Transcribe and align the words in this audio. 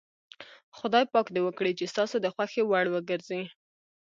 خدای 0.77 1.05
پاک 1.13 1.27
دې 1.35 1.41
وکړي 1.43 1.71
چې 1.79 1.91
ستاسو 1.93 2.15
د 2.21 2.27
خوښې 2.33 2.63
وړ 2.65 2.85
وګرځي. 2.91 3.41